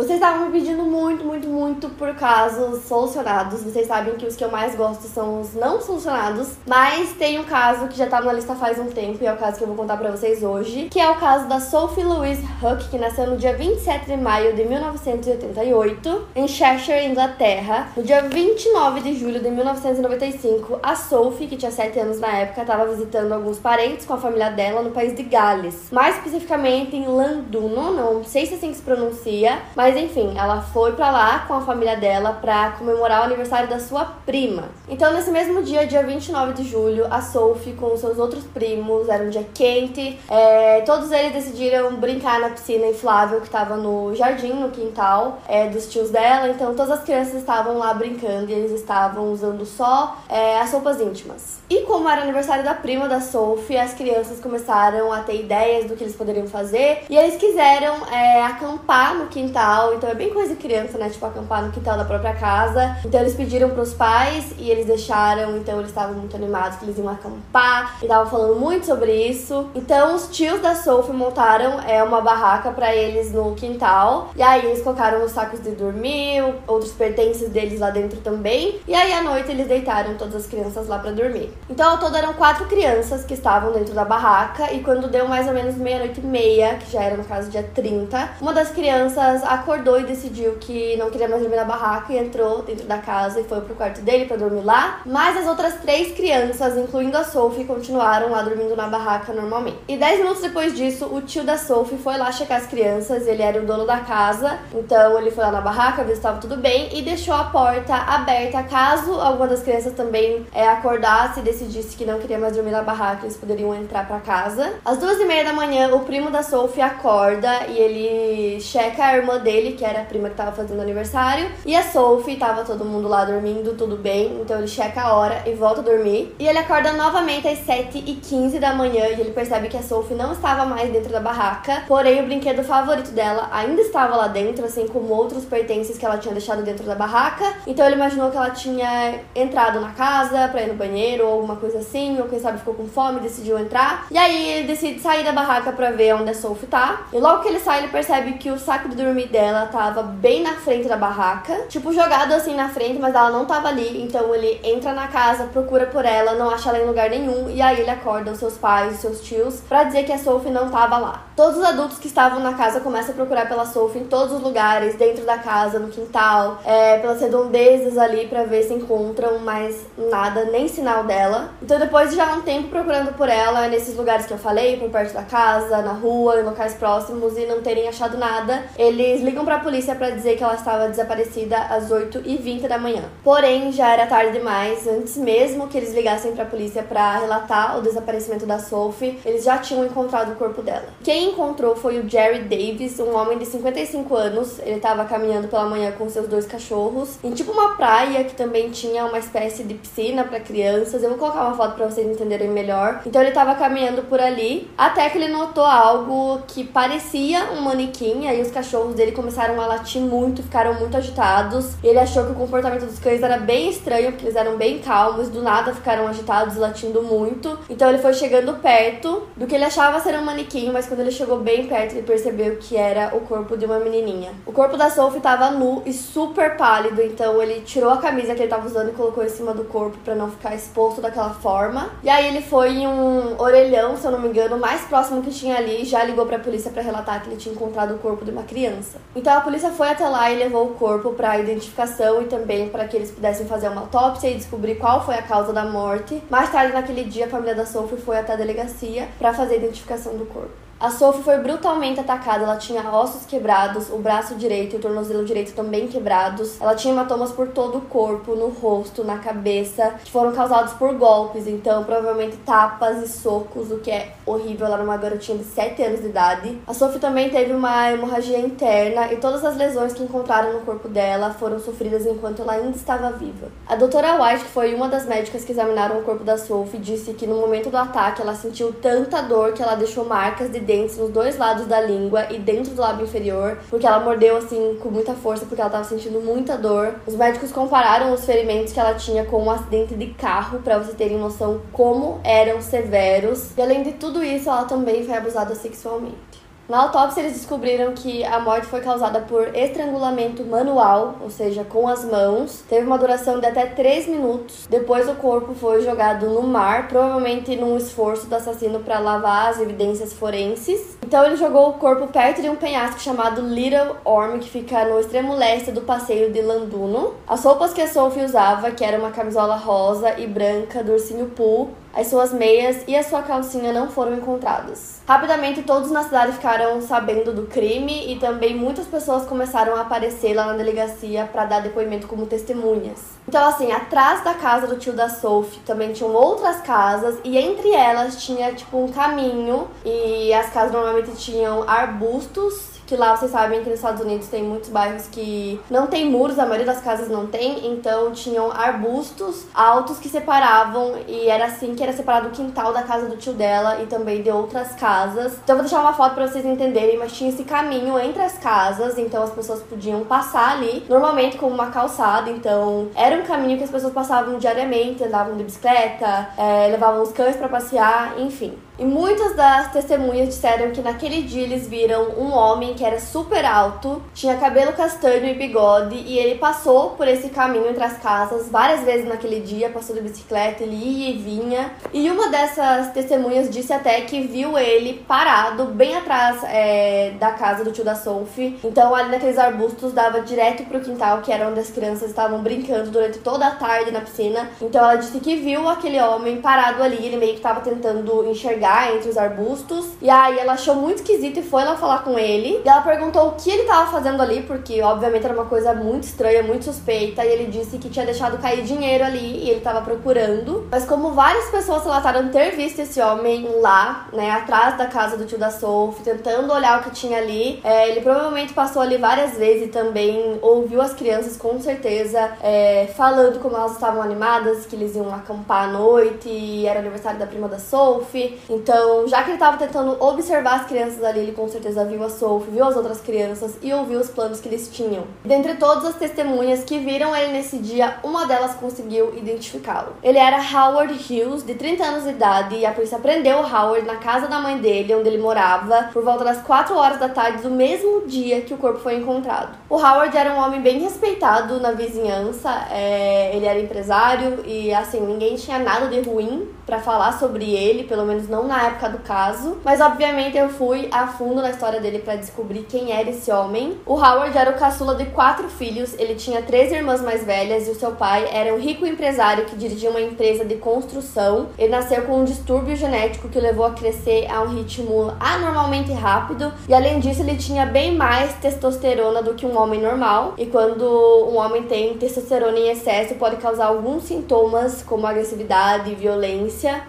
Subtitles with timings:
[0.00, 3.62] Vocês estavam me pedindo muito, muito, muito por casos solucionados.
[3.62, 6.52] Vocês sabem que os que eu mais gosto são os não solucionados.
[6.66, 9.36] Mas tem um caso que já tá na lista faz um tempo e é o
[9.36, 10.88] caso que eu vou contar pra vocês hoje.
[10.90, 14.56] Que é o caso da Sophie Louise Huck, que nasceu no dia 27 de maio
[14.56, 17.88] de 1988, em Cheshire, Inglaterra.
[17.94, 22.62] No dia 29 de julho de 1995, a Sophie, que tinha 7 anos na época,
[22.62, 25.90] estava visitando alguns parentes com a família dela no país de Gales.
[25.92, 30.60] Mais especificamente em Landuno, não sei se assim que se pronuncia, mas mas enfim, ela
[30.60, 34.68] foi para lá com a família dela para comemorar o aniversário da sua prima.
[34.88, 39.24] Então, nesse mesmo dia, dia 29 de julho, a Sophie com seus outros primos, era
[39.24, 44.52] um dia quente, é, todos eles decidiram brincar na piscina inflável que estava no jardim,
[44.52, 46.48] no quintal é, dos tios dela.
[46.48, 51.00] Então, todas as crianças estavam lá brincando e eles estavam usando só é, as roupas
[51.00, 51.58] íntimas.
[51.68, 55.96] E como era aniversário da prima da Sophie, as crianças começaram a ter ideias do
[55.96, 60.30] que eles poderiam fazer e eles quiseram é, acampar no quintal quintal, então é bem
[60.30, 61.08] coisa de criança, né?
[61.08, 62.96] Tipo, acampar no quintal da própria casa.
[63.04, 66.98] Então eles pediram pros pais e eles deixaram, então eles estavam muito animados que eles
[66.98, 69.68] iam acampar e estavam falando muito sobre isso.
[69.74, 74.30] Então os tios da Sophie montaram é, uma barraca para eles no quintal.
[74.36, 78.80] E aí eles colocaram os sacos de dormir, outros pertences deles lá dentro também.
[78.86, 81.52] E aí à noite eles deitaram todas as crianças lá para dormir.
[81.68, 84.72] Então ao todo eram quatro crianças que estavam dentro da barraca.
[84.72, 87.68] E quando deu mais ou menos meia-noite e meia, que já era no caso dia
[87.74, 92.18] 30, uma das crianças acordou e decidiu que não queria mais dormir na barraca e
[92.18, 95.00] entrou dentro da casa e foi pro quarto dele para dormir lá.
[95.06, 99.78] Mas as outras três crianças, incluindo a Sophie, continuaram lá dormindo na barraca normalmente.
[99.88, 103.42] E dez minutos depois disso, o tio da Sophie foi lá checar as crianças, ele
[103.42, 106.56] era o dono da casa, então ele foi lá na barraca, ver se estava tudo
[106.56, 111.96] bem e deixou a porta aberta caso alguma das crianças também é, acordasse e decidisse
[111.96, 114.72] que não queria mais dormir na barraca, eles poderiam entrar para casa.
[114.84, 119.16] Às duas e meia da manhã, o primo da Sophie acorda e ele checa a
[119.16, 121.50] irmã dele dele, que era a prima que tava fazendo aniversário.
[121.66, 124.38] E a Sophie, tava todo mundo lá dormindo, tudo bem.
[124.40, 126.34] Então ele checa a hora e volta a dormir.
[126.38, 130.32] E ele acorda novamente às 7h15 da manhã e ele percebe que a Sophie não
[130.32, 131.82] estava mais dentro da barraca.
[131.88, 136.18] Porém, o brinquedo favorito dela ainda estava lá dentro, assim como outros pertences que ela
[136.18, 137.44] tinha deixado dentro da barraca.
[137.66, 141.56] Então ele imaginou que ela tinha entrado na casa pra ir no banheiro ou alguma
[141.56, 144.06] coisa assim, ou quem sabe ficou com fome, decidiu entrar.
[144.10, 147.06] E aí ele decide sair da barraca pra ver onde a Sophie tá.
[147.12, 150.02] E logo que ele sai, ele percebe que o saco de dormir dela ela tava
[150.02, 154.02] bem na frente da barraca, tipo, jogado assim na frente, mas ela não tava ali.
[154.02, 157.60] Então ele entra na casa, procura por ela, não acha ela em lugar nenhum, e
[157.60, 160.70] aí ele acorda os seus pais, os seus tios, para dizer que a Sophie não
[160.70, 161.24] tava lá.
[161.40, 164.42] Todos os adultos que estavam na casa começam a procurar pela Sophie em todos os
[164.42, 169.74] lugares, dentro da casa, no quintal, é, pelas redondezas ali para ver se encontram, mas
[169.96, 171.48] nada, nem sinal dela.
[171.62, 174.90] Então depois de já um tempo procurando por ela nesses lugares que eu falei, por
[174.90, 179.40] perto da casa, na rua, em locais próximos e não terem achado nada, eles ligam
[179.40, 183.02] ligam para a polícia para dizer que ela estava desaparecida às 8h20 da manhã.
[183.24, 184.86] Porém, já era tarde demais.
[184.86, 189.44] Antes mesmo que eles ligassem para a polícia para relatar o desaparecimento da Sophie, eles
[189.44, 190.86] já tinham encontrado o corpo dela.
[191.02, 194.58] Quem encontrou foi o Jerry Davis, um homem de 55 anos.
[194.60, 198.70] Ele estava caminhando pela manhã com seus dois cachorros em tipo uma praia que também
[198.70, 201.02] tinha uma espécie de piscina para crianças.
[201.02, 203.02] Eu vou colocar uma foto para vocês entenderem melhor.
[203.06, 208.26] Então ele estava caminhando por ali até que ele notou algo que parecia um manequim.
[208.26, 211.74] Aí os cachorros dele começaram a latir muito, ficaram muito agitados.
[211.82, 215.28] Ele achou que o comportamento dos cães era bem estranho, porque eles eram bem calmos,
[215.28, 217.58] do nada ficaram agitados latindo muito.
[217.68, 221.10] Então ele foi chegando perto do que ele achava ser um manequim, mas quando ele
[221.20, 224.32] chegou bem perto, ele percebeu que era o corpo de uma menininha.
[224.46, 228.40] O corpo da Sophie estava nu e super pálido, então ele tirou a camisa que
[228.40, 231.90] ele estava usando e colocou em cima do corpo para não ficar exposto daquela forma.
[232.02, 235.30] E aí ele foi em um orelhão, se eu não me engano, mais próximo que
[235.30, 238.24] tinha ali, já ligou para a polícia para relatar que ele tinha encontrado o corpo
[238.24, 238.98] de uma criança.
[239.14, 242.86] Então a polícia foi até lá e levou o corpo para identificação e também para
[242.88, 246.22] que eles pudessem fazer uma autópsia e descobrir qual foi a causa da morte.
[246.30, 249.58] Mais tarde naquele dia, a família da Sophie foi até a delegacia para fazer a
[249.58, 250.69] identificação do corpo.
[250.80, 255.26] A Sophie foi brutalmente atacada, ela tinha ossos quebrados, o braço direito e o tornozelo
[255.26, 256.58] direito também quebrados.
[256.58, 260.94] Ela tinha hematomas por todo o corpo, no rosto, na cabeça, que foram causados por
[260.94, 264.64] golpes, então provavelmente tapas e socos, o que é horrível.
[264.64, 266.58] Ela era uma garotinha de 7 anos de idade.
[266.66, 270.88] A Sophie também teve uma hemorragia interna e todas as lesões que encontraram no corpo
[270.88, 273.48] dela foram sofridas enquanto ela ainda estava viva.
[273.68, 277.12] A doutora White, que foi uma das médicas que examinaram o corpo da Sophie, disse
[277.12, 280.96] que no momento do ataque ela sentiu tanta dor que ela deixou marcas de dentes
[280.96, 284.88] nos dois lados da língua e dentro do lábio inferior, porque ela mordeu assim com
[284.88, 286.94] muita força, porque ela estava sentindo muita dor.
[287.04, 290.96] Os médicos compararam os ferimentos que ela tinha com um acidente de carro para vocês
[290.96, 293.50] terem noção como eram severos.
[293.58, 296.40] E além de tudo isso, ela também foi abusada sexualmente.
[296.70, 301.88] Na autópsia, eles descobriram que a morte foi causada por estrangulamento manual, ou seja, com
[301.88, 302.62] as mãos.
[302.68, 304.68] Teve uma duração de até 3 minutos.
[304.70, 309.58] Depois, o corpo foi jogado no mar, provavelmente num esforço do assassino para lavar as
[309.58, 310.96] evidências forenses.
[311.04, 315.00] Então, ele jogou o corpo perto de um penhasco chamado Little Orme, que fica no
[315.00, 317.14] extremo leste do passeio de Landuno.
[317.26, 321.26] As roupas que a Sophie usava, que era uma camisola rosa e branca do ursinho
[321.30, 325.00] Pooh, as suas meias e a sua calcinha não foram encontradas.
[325.06, 330.34] Rapidamente, todos na cidade ficaram sabendo do crime e também muitas pessoas começaram a aparecer
[330.34, 333.00] lá na delegacia para dar depoimento como testemunhas.
[333.26, 337.70] Então, assim, atrás da casa do tio da Sophie também tinham outras casas e entre
[337.70, 343.62] elas tinha tipo um caminho e as casas normalmente tinham arbustos que lá vocês sabem
[343.62, 347.08] que nos Estados Unidos tem muitos bairros que não tem muros, a maioria das casas
[347.08, 352.30] não tem, então tinham arbustos altos que separavam e era assim que era separado o
[352.32, 355.34] quintal da casa do tio dela e também de outras casas.
[355.44, 358.98] Então vou deixar uma foto para vocês entenderem, mas tinha esse caminho entre as casas,
[358.98, 363.62] então as pessoas podiam passar ali, normalmente com uma calçada, então era um caminho que
[363.62, 368.58] as pessoas passavam diariamente, andavam de bicicleta, é, levavam os cães para passear, enfim.
[368.80, 373.44] E muitas das testemunhas disseram que naquele dia eles viram um homem que era super
[373.44, 378.48] alto, tinha cabelo castanho e bigode, e ele passou por esse caminho entre as casas
[378.48, 381.72] várias vezes naquele dia, passou de bicicleta, ele ia e vinha.
[381.92, 387.62] E uma dessas testemunhas disse até que viu ele parado bem atrás é, da casa
[387.62, 388.58] do tio da Sophie.
[388.64, 392.90] Então, ali naqueles arbustos, dava direto pro quintal, que era onde as crianças estavam brincando
[392.90, 394.48] durante toda a tarde na piscina.
[394.62, 398.69] Então, ela disse que viu aquele homem parado ali, ele meio que tava tentando enxergar
[398.94, 399.86] entre os arbustos.
[400.00, 402.60] E aí ela achou muito esquisito e foi lá falar com ele.
[402.64, 406.04] E ela perguntou o que ele tava fazendo ali, porque obviamente era uma coisa muito
[406.04, 407.24] estranha, muito suspeita.
[407.24, 410.68] E ele disse que tinha deixado cair dinheiro ali e ele tava procurando.
[410.70, 415.26] Mas como várias pessoas relataram ter visto esse homem lá, né, atrás da casa do
[415.26, 419.36] tio da Sophie, tentando olhar o que tinha ali, é, ele provavelmente passou ali várias
[419.36, 424.76] vezes e também ouviu as crianças com certeza é, falando como elas estavam animadas, que
[424.76, 428.38] eles iam acampar à noite era aniversário da prima da Sophie.
[428.60, 432.10] Então, já que ele estava tentando observar as crianças ali, ele com certeza viu a
[432.10, 435.04] Sophie, viu as outras crianças e ouviu os planos que eles tinham.
[435.24, 439.94] Dentre todas as testemunhas que viram ele nesse dia, uma delas conseguiu identificá-lo.
[440.02, 443.86] Ele era Howard Hughes, de 30 anos de idade, e a polícia prendeu o Howard
[443.86, 447.42] na casa da mãe dele, onde ele morava, por volta das 4 horas da tarde
[447.42, 449.56] do mesmo dia que o corpo foi encontrado.
[449.70, 455.00] O Howard era um homem bem respeitado na vizinhança, é, ele era empresário e assim,
[455.00, 458.98] ninguém tinha nada de ruim para falar sobre ele, pelo menos não na época do
[458.98, 463.28] caso, mas obviamente eu fui a fundo na história dele para descobrir quem era esse
[463.32, 463.76] homem.
[463.84, 467.72] O Howard era o caçula de quatro filhos, ele tinha três irmãs mais velhas e
[467.72, 471.48] o seu pai era um rico empresário que dirigia uma empresa de construção.
[471.58, 475.90] Ele nasceu com um distúrbio genético que o levou a crescer a um ritmo anormalmente
[475.90, 480.34] rápido e além disso ele tinha bem mais testosterona do que um homem normal.
[480.38, 485.96] E quando um homem tem testosterona em excesso pode causar alguns sintomas como agressividade e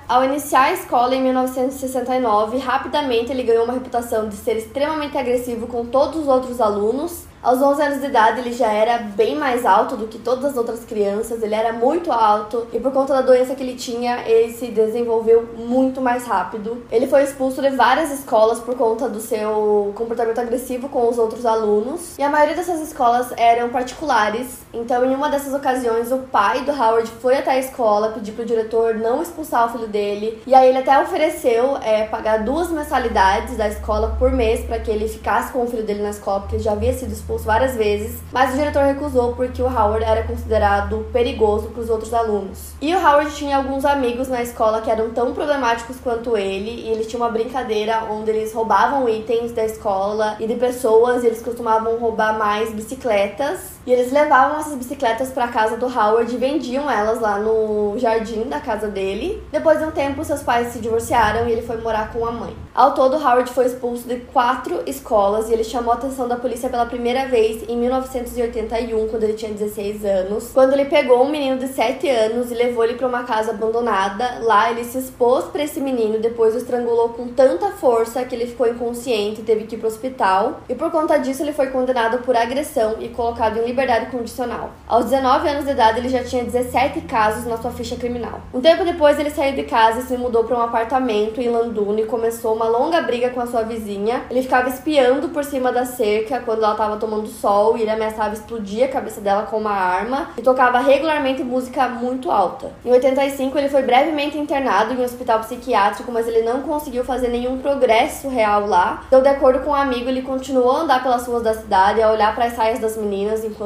[0.07, 5.17] Ao iniciar a escola em 19 1969, rapidamente ele ganhou uma reputação de ser extremamente
[5.17, 9.35] agressivo com todos os outros alunos aos 11 anos de idade, ele já era bem
[9.35, 13.15] mais alto do que todas as outras crianças, ele era muito alto e por conta
[13.15, 16.83] da doença que ele tinha, ele se desenvolveu muito mais rápido.
[16.91, 21.43] Ele foi expulso de várias escolas por conta do seu comportamento agressivo com os outros
[21.43, 24.59] alunos, e a maioria dessas escolas eram particulares.
[24.71, 28.45] Então, em uma dessas ocasiões, o pai do Howard foi até a escola pedir pro
[28.45, 33.57] diretor não expulsar o filho dele, e aí ele até ofereceu é, pagar duas mensalidades
[33.57, 36.57] da escola por mês para que ele ficasse com o filho dele na escola, porque
[36.57, 40.03] ele já havia sido expulso expulso várias vezes, mas o diretor recusou porque o Howard
[40.03, 42.73] era considerado perigoso para os outros alunos.
[42.81, 46.89] E o Howard tinha alguns amigos na escola que eram tão problemáticos quanto ele, e
[46.89, 51.41] eles tinham uma brincadeira onde eles roubavam itens da escola e de pessoas, e eles
[51.41, 56.89] costumavam roubar mais bicicletas E eles levavam essas bicicletas para casa do Howard e vendiam
[56.89, 59.41] elas lá no jardim da casa dele.
[59.51, 62.55] Depois de um tempo, seus pais se divorciaram e ele foi morar com a mãe.
[62.73, 66.69] Ao todo, Howard foi expulso de quatro escolas e ele chamou a atenção da polícia
[66.69, 71.57] pela primeira vez em 1981, quando ele tinha 16 anos, quando ele pegou um menino
[71.57, 74.39] de 7 anos e levou ele para uma casa abandonada.
[74.41, 78.45] Lá ele se expôs para esse menino, depois o estrangulou com tanta força que ele
[78.45, 80.59] ficou inconsciente e teve que ir para o hospital.
[80.69, 84.71] E por conta disso, ele foi condenado por agressão e colocado em liberdade condicional.
[84.87, 88.41] Aos 19 anos de idade, ele já tinha 17 casos na sua ficha criminal.
[88.53, 92.03] Um tempo depois, ele saiu de casa e se mudou para um apartamento em Landune
[92.03, 94.23] e começou uma longa briga com a sua vizinha.
[94.29, 98.33] Ele ficava espiando por cima da cerca quando ela estava tomando sol e ele ameaçava
[98.33, 102.71] explodir a cabeça dela com uma arma e tocava regularmente música muito alta.
[102.83, 107.29] Em 85, ele foi brevemente internado em um hospital psiquiátrico, mas ele não conseguiu fazer
[107.29, 109.03] nenhum progresso real lá.
[109.07, 112.11] Então, de acordo com um amigo, ele continuou a andar pelas ruas da cidade, a
[112.11, 113.60] olhar para as saias das meninas enquanto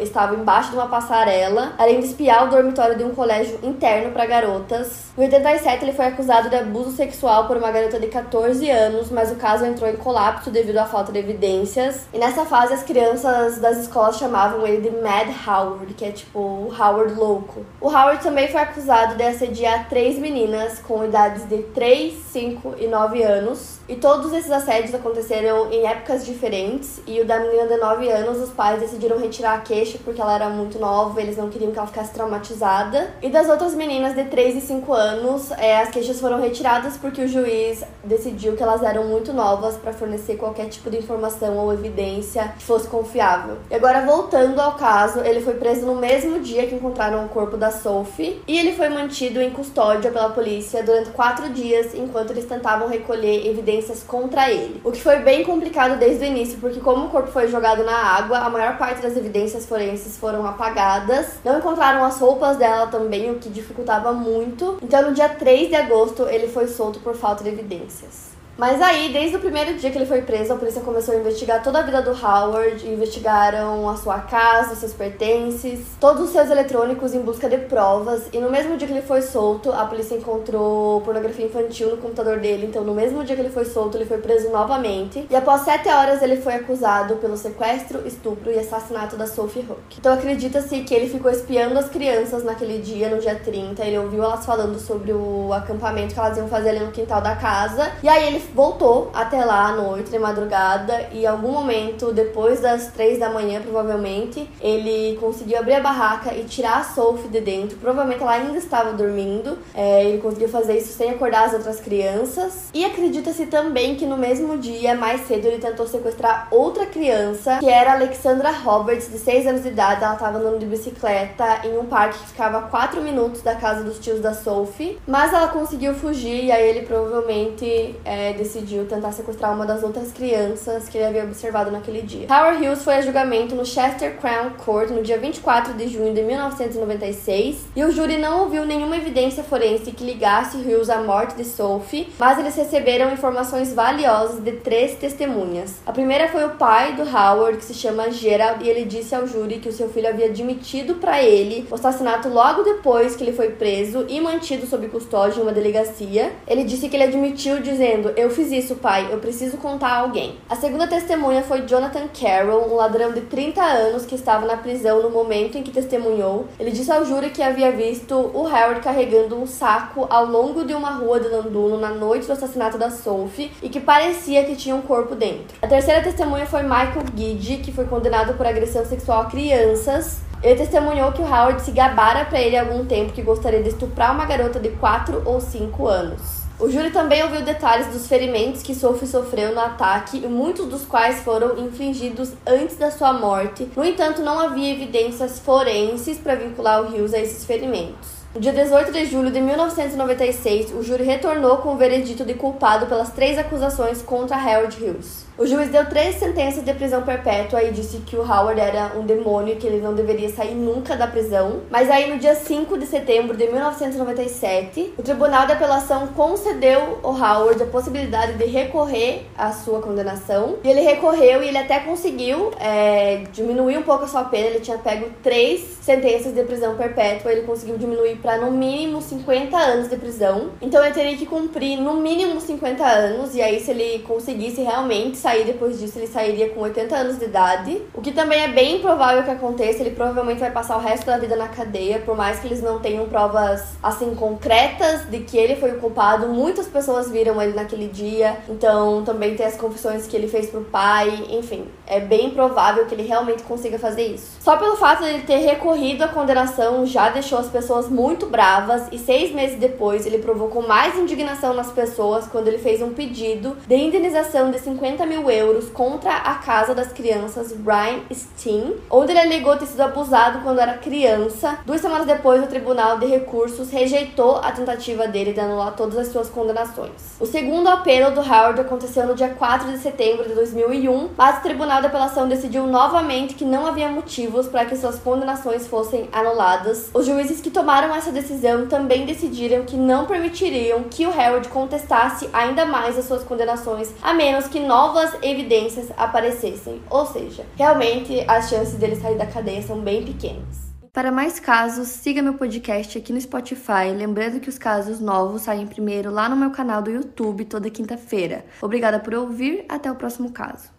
[0.00, 4.26] estava embaixo de uma passarela, além de espiar o dormitório de um colégio interno para
[4.26, 5.04] garotas.
[5.16, 9.30] Em 87, ele foi acusado de abuso sexual por uma garota de 14 anos, mas
[9.30, 12.06] o caso entrou em colapso devido à falta de evidências.
[12.12, 16.38] E nessa fase, as crianças das escolas chamavam ele de Mad Howard, que é tipo
[16.38, 17.64] o Howard louco.
[17.80, 22.86] O Howard também foi acusado de assediar três meninas com idades de 3, 5 e
[22.86, 23.78] 9 anos.
[23.88, 27.00] E todos esses assédios aconteceram em épocas diferentes.
[27.06, 30.34] E o da menina de 9 anos, os pais decidiram retirar a queixa porque ela
[30.34, 33.10] era muito nova, eles não queriam que ela ficasse traumatizada.
[33.22, 37.22] E das outras meninas de 3 e 5 anos, é, as queixas foram retiradas porque
[37.22, 41.72] o juiz decidiu que elas eram muito novas para fornecer qualquer tipo de informação ou
[41.72, 43.56] evidência que fosse confiável.
[43.70, 47.56] E agora, voltando ao caso, ele foi preso no mesmo dia que encontraram o corpo
[47.56, 52.44] da Sophie e ele foi mantido em custódia pela polícia durante quatro dias enquanto eles
[52.44, 54.80] tentavam recolher evidências contra ele.
[54.84, 57.96] O que foi bem complicado desde o início, porque como o corpo foi jogado na
[57.96, 61.34] água, a maior parte das evidências forenses foram apagadas.
[61.44, 64.78] Não encontraram as roupas dela também, o que dificultava muito.
[64.82, 68.33] Então, no dia 3 de agosto, ele foi solto por falta de evidências.
[68.56, 71.60] Mas aí, desde o primeiro dia que ele foi preso, a polícia começou a investigar
[71.60, 76.48] toda a vida do Howard, investigaram a sua casa, os seus pertences, todos os seus
[76.50, 78.28] eletrônicos em busca de provas.
[78.32, 82.38] E no mesmo dia que ele foi solto, a polícia encontrou pornografia infantil no computador
[82.38, 82.66] dele.
[82.66, 85.26] Então, no mesmo dia que ele foi solto, ele foi preso novamente.
[85.28, 89.96] E após sete horas, ele foi acusado pelo sequestro, estupro e assassinato da Sophie Hook.
[89.98, 93.84] Então, acredita-se que ele ficou espiando as crianças naquele dia, no dia 30.
[93.84, 97.34] Ele ouviu elas falando sobre o acampamento que elas iam fazer ali no quintal da
[97.34, 97.90] casa.
[98.00, 102.60] E aí ele voltou até lá à noite, de madrugada, e em algum momento, depois
[102.60, 107.40] das três da manhã, provavelmente, ele conseguiu abrir a barraca e tirar a Sophie de
[107.40, 107.78] dentro.
[107.78, 109.58] Provavelmente ela ainda estava dormindo.
[109.74, 112.68] É, ele conseguiu fazer isso sem acordar as outras crianças.
[112.74, 117.68] E acredita-se também que no mesmo dia, mais cedo, ele tentou sequestrar outra criança, que
[117.68, 120.02] era Alexandra Roberts, de 6 anos de idade.
[120.02, 123.82] Ela estava andando de bicicleta em um parque que ficava a 4 minutos da casa
[123.82, 124.98] dos tios da Sophie.
[125.06, 130.12] Mas ela conseguiu fugir e aí ele provavelmente é, decidiu tentar sequestrar uma das outras
[130.12, 132.26] crianças que ele havia observado naquele dia.
[132.26, 136.22] Tower Hills foi a julgamento no Chester Crown Court no dia 24 de junho de
[136.22, 141.44] 1996 e o júri não ouviu nenhuma evidência forense que ligasse Hills à morte de
[141.44, 145.76] Sophie, mas eles receberam informações valiosas de três testemunhas.
[145.86, 149.26] A primeira foi o pai do Howard, que se chama Gerald, e ele disse ao
[149.26, 153.32] júri que o seu filho havia admitido para ele o assassinato logo depois que ele
[153.32, 156.32] foi preso e mantido sob custódia em uma delegacia.
[156.46, 160.38] Ele disse que ele admitiu dizendo: "Eu fiz isso, pai, eu preciso contar a alguém".
[160.48, 165.02] A segunda testemunha foi Jonathan Carroll, um ladrão de 30 anos que estava na prisão
[165.02, 166.46] no momento em que testemunhou.
[166.58, 170.72] Ele disse ao júri que havia visto o Howard carregando um saco ao longo de
[170.72, 174.74] uma rua de Landuno na noite do assassinato da Sophie e que parecia que tinha
[174.74, 175.58] um corpo dentro.
[175.60, 180.22] A terceira testemunha foi Michael Giddy, que foi condenado por agressão sexual a crianças.
[180.42, 183.68] Ele testemunhou que o Howard se gabara para ele há algum tempo que gostaria de
[183.68, 186.43] estuprar uma garota de 4 ou 5 anos.
[186.58, 191.18] O júri também ouviu detalhes dos ferimentos que Sophie sofreu no ataque, muitos dos quais
[191.20, 193.68] foram infligidos antes da sua morte.
[193.74, 198.24] No entanto, não havia evidências forenses para vincular o Hughes a esses ferimentos.
[198.32, 202.86] No dia 18 de julho de 1996, o júri retornou com o veredito de culpado
[202.86, 205.24] pelas três acusações contra Harold Hughes.
[205.36, 209.04] O juiz deu três sentenças de prisão perpétua e disse que o Howard era um
[209.04, 211.62] demônio e que ele não deveria sair nunca da prisão.
[211.68, 217.14] Mas aí, no dia 5 de setembro de 1997, o Tribunal de Apelação concedeu ao
[217.14, 220.58] Howard a possibilidade de recorrer à sua condenação.
[220.62, 224.46] E ele recorreu e ele até conseguiu é, diminuir um pouco a sua pena.
[224.46, 229.56] Ele tinha pego três sentenças de prisão perpétua, ele conseguiu diminuir para no mínimo 50
[229.56, 230.50] anos de prisão.
[230.62, 235.23] Então ele teria que cumprir no mínimo 50 anos, e aí, se ele conseguisse realmente
[235.24, 238.76] sair depois disso, ele sairia com 80 anos de idade, o que também é bem
[238.76, 239.80] improvável que aconteça.
[239.80, 242.78] Ele provavelmente vai passar o resto da vida na cadeia, por mais que eles não
[242.78, 246.28] tenham provas assim concretas de que ele foi o culpado.
[246.28, 250.60] Muitas pessoas viram ele naquele dia, então também tem as confissões que ele fez pro
[250.60, 254.36] pai, enfim, é bem provável que ele realmente consiga fazer isso.
[254.40, 258.88] Só pelo fato de ele ter recorrido à condenação já deixou as pessoas muito bravas
[258.92, 263.56] e seis meses depois ele provocou mais indignação nas pessoas quando ele fez um pedido
[263.66, 269.20] de indenização de 50 mil euros contra a casa das crianças Brian Steen, onde ele
[269.20, 271.58] alegou ter sido abusado quando era criança.
[271.64, 276.08] Duas semanas depois, o Tribunal de Recursos rejeitou a tentativa dele de anular todas as
[276.08, 276.92] suas condenações.
[277.20, 281.42] O segundo apelo do Howard aconteceu no dia 4 de setembro de 2001, mas o
[281.42, 286.90] Tribunal de Apelação decidiu novamente que não havia motivos para que suas condenações fossem anuladas.
[286.94, 292.28] Os juízes que tomaram essa decisão também decidiram que não permitiriam que o Howard contestasse
[292.32, 296.80] ainda mais as suas condenações, a menos que novas evidências aparecessem.
[296.88, 300.64] Ou seja, realmente as chances dele sair da cadeia são bem pequenas.
[300.92, 303.92] Para mais casos, siga meu podcast aqui no Spotify.
[303.96, 308.44] Lembrando que os casos novos saem primeiro lá no meu canal do YouTube toda quinta-feira.
[308.62, 310.73] Obrigada por ouvir, até o próximo caso.